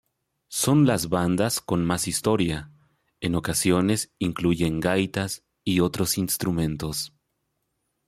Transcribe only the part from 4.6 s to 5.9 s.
gaitas y